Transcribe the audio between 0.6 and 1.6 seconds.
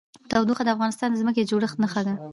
د افغانستان د ځمکې د